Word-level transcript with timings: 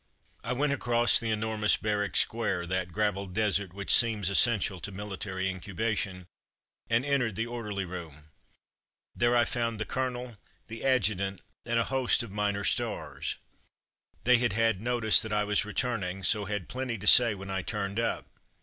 I 0.43 0.53
went 0.53 0.73
across 0.73 1.19
the 1.19 1.29
enormous 1.29 1.77
barrack 1.77 2.15
square— 2.15 2.65
that 2.65 2.91
gravel 2.91 3.27
desert 3.27 3.71
which 3.71 3.93
seems 3.93 4.31
essential 4.31 4.79
to 4.79 4.91
military 4.91 5.47
incubation— 5.47 6.25
and 6.89 7.05
en 7.05 7.19
tered 7.19 7.35
the 7.35 7.45
orderly 7.45 7.85
room. 7.85 8.31
There 9.15 9.37
I 9.37 9.45
found 9.45 9.75
the 9.79 9.85
The 9.85 9.85
Depot 9.85 9.93
15 9.93 9.93
colonel, 10.25 10.37
the 10.69 10.83
adjutant, 10.83 11.41
and 11.67 11.77
a 11.77 11.83
host 11.83 12.23
of 12.23 12.31
minor 12.31 12.63
stars. 12.63 13.37
They 14.23 14.39
had 14.39 14.53
had 14.53 14.81
notice 14.81 15.19
that 15.19 15.31
I 15.31 15.43
was 15.43 15.65
re 15.65 15.73
turning, 15.75 16.23
so 16.23 16.45
had 16.45 16.67
plenty 16.67 16.97
to 16.97 17.05
say 17.05 17.35
when 17.35 17.51
I 17.51 17.61
turned 17.61 17.99
up. 17.99 18.25